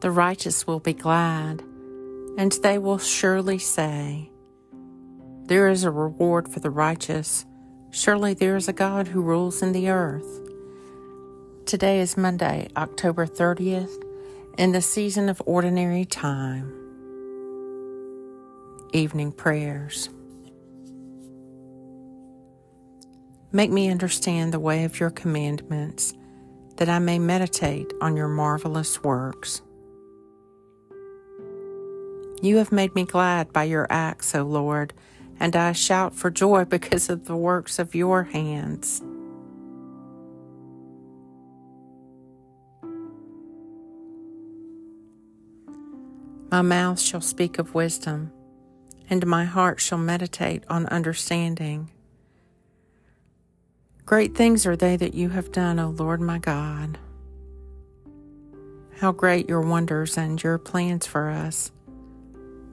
The 0.00 0.10
righteous 0.10 0.66
will 0.66 0.80
be 0.80 0.94
glad, 0.94 1.60
and 2.38 2.52
they 2.62 2.78
will 2.78 2.96
surely 2.96 3.58
say, 3.58 4.30
There 5.44 5.68
is 5.68 5.84
a 5.84 5.90
reward 5.90 6.48
for 6.48 6.58
the 6.58 6.70
righteous. 6.70 7.44
Surely 7.90 8.32
there 8.32 8.56
is 8.56 8.66
a 8.66 8.72
God 8.72 9.08
who 9.08 9.20
rules 9.20 9.60
in 9.60 9.72
the 9.72 9.90
earth. 9.90 10.40
Today 11.66 12.00
is 12.00 12.16
Monday, 12.16 12.68
October 12.78 13.26
30th, 13.26 14.02
in 14.56 14.72
the 14.72 14.80
season 14.80 15.28
of 15.28 15.42
ordinary 15.44 16.06
time. 16.06 16.72
Evening 18.94 19.32
prayers. 19.32 20.08
Make 23.52 23.70
me 23.70 23.90
understand 23.90 24.54
the 24.54 24.60
way 24.60 24.84
of 24.84 24.98
your 24.98 25.10
commandments, 25.10 26.14
that 26.76 26.88
I 26.88 27.00
may 27.00 27.18
meditate 27.18 27.92
on 28.00 28.16
your 28.16 28.28
marvelous 28.28 29.02
works. 29.02 29.60
You 32.42 32.56
have 32.56 32.72
made 32.72 32.94
me 32.94 33.04
glad 33.04 33.52
by 33.52 33.64
your 33.64 33.86
acts, 33.90 34.34
O 34.34 34.42
Lord, 34.42 34.94
and 35.38 35.54
I 35.54 35.72
shout 35.72 36.14
for 36.14 36.30
joy 36.30 36.64
because 36.64 37.10
of 37.10 37.26
the 37.26 37.36
works 37.36 37.78
of 37.78 37.94
your 37.94 38.24
hands. 38.24 39.02
My 46.50 46.62
mouth 46.62 46.98
shall 46.98 47.20
speak 47.20 47.58
of 47.58 47.74
wisdom, 47.74 48.32
and 49.08 49.26
my 49.26 49.44
heart 49.44 49.78
shall 49.78 49.98
meditate 49.98 50.64
on 50.68 50.86
understanding. 50.86 51.90
Great 54.06 54.34
things 54.34 54.66
are 54.66 54.76
they 54.76 54.96
that 54.96 55.14
you 55.14 55.28
have 55.28 55.52
done, 55.52 55.78
O 55.78 55.90
Lord 55.90 56.20
my 56.20 56.38
God. 56.38 56.98
How 58.98 59.12
great 59.12 59.48
your 59.48 59.60
wonders 59.60 60.16
and 60.16 60.42
your 60.42 60.58
plans 60.58 61.06
for 61.06 61.30
us. 61.30 61.70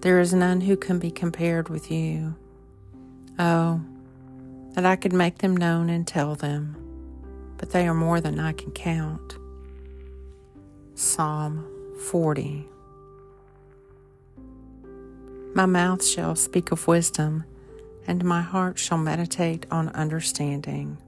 There 0.00 0.20
is 0.20 0.34
none 0.34 0.60
who 0.60 0.76
can 0.76 0.98
be 0.98 1.10
compared 1.10 1.68
with 1.68 1.90
you. 1.90 2.36
Oh, 3.38 3.80
that 4.74 4.84
I 4.84 4.96
could 4.96 5.12
make 5.12 5.38
them 5.38 5.56
known 5.56 5.88
and 5.88 6.06
tell 6.06 6.34
them, 6.34 6.76
but 7.56 7.70
they 7.70 7.88
are 7.88 7.94
more 7.94 8.20
than 8.20 8.38
I 8.38 8.52
can 8.52 8.70
count. 8.72 9.36
Psalm 10.94 11.66
40 12.10 12.68
My 15.54 15.66
mouth 15.66 16.04
shall 16.04 16.36
speak 16.36 16.72
of 16.72 16.86
wisdom, 16.86 17.44
and 18.06 18.22
my 18.22 18.42
heart 18.42 18.78
shall 18.78 18.98
meditate 18.98 19.64
on 19.70 19.88
understanding. 19.90 20.98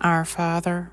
Our 0.00 0.24
Father, 0.24 0.92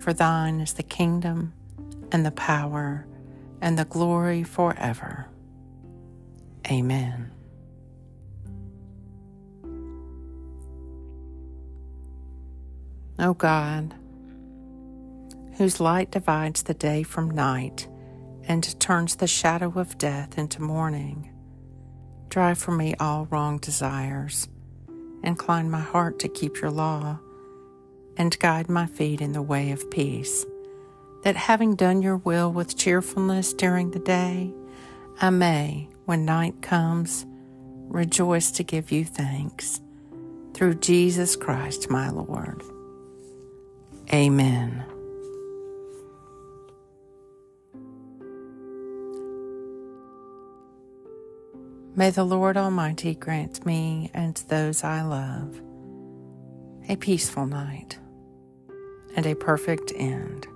For 0.00 0.14
thine 0.14 0.60
is 0.60 0.72
the 0.72 0.82
kingdom 0.82 1.52
and 2.10 2.24
the 2.24 2.30
power 2.30 3.06
and 3.60 3.78
the 3.78 3.84
glory 3.84 4.42
forever. 4.42 5.28
Amen. 6.70 7.30
O 13.18 13.34
God, 13.34 13.94
whose 15.58 15.80
light 15.80 16.10
divides 16.10 16.62
the 16.62 16.72
day 16.72 17.02
from 17.02 17.30
night 17.30 17.86
and 18.44 18.80
turns 18.80 19.16
the 19.16 19.26
shadow 19.26 19.78
of 19.78 19.98
death 19.98 20.38
into 20.38 20.62
morning, 20.62 21.30
drive 22.30 22.56
from 22.56 22.78
me 22.78 22.94
all 22.98 23.26
wrong 23.26 23.58
desires, 23.58 24.48
incline 25.22 25.70
my 25.70 25.80
heart 25.80 26.18
to 26.20 26.28
keep 26.28 26.62
your 26.62 26.70
law 26.70 27.18
and 28.20 28.38
guide 28.38 28.68
my 28.68 28.84
feet 28.84 29.22
in 29.22 29.32
the 29.32 29.40
way 29.40 29.70
of 29.70 29.90
peace, 29.90 30.44
that 31.22 31.36
having 31.36 31.74
done 31.74 32.02
your 32.02 32.18
will 32.18 32.52
with 32.52 32.76
cheerfulness 32.76 33.54
during 33.54 33.92
the 33.92 33.98
day, 33.98 34.52
I 35.22 35.30
may, 35.30 35.88
when 36.04 36.26
night 36.26 36.60
comes, 36.60 37.24
rejoice 37.88 38.50
to 38.50 38.62
give 38.62 38.92
you 38.92 39.06
thanks. 39.06 39.80
Through 40.52 40.74
Jesus 40.74 41.34
Christ, 41.34 41.88
my 41.88 42.10
Lord. 42.10 42.62
Amen. 44.12 44.84
May 51.96 52.10
the 52.10 52.24
Lord 52.24 52.58
Almighty 52.58 53.14
grant 53.14 53.64
me 53.64 54.10
and 54.12 54.36
those 54.48 54.84
I 54.84 55.00
love 55.00 55.58
a 56.86 56.96
peaceful 56.96 57.46
night 57.46 57.98
and 59.16 59.26
a 59.26 59.34
perfect 59.34 59.92
end. 59.94 60.46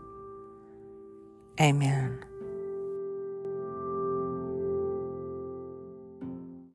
Amen. 1.60 2.25